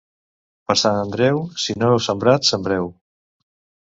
Per 0.69 0.75
Sant 0.83 0.95
Andreu, 1.01 1.37
si 1.63 1.75
no 1.81 1.89
heu 1.91 2.01
sembrat 2.05 2.47
sembreu. 2.53 2.89